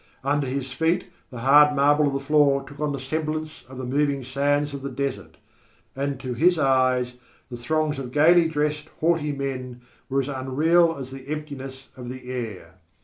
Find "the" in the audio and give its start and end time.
1.29-1.41, 2.13-2.19, 2.91-2.99, 3.77-3.85, 4.81-4.89, 7.51-7.57, 11.11-11.27, 12.09-12.31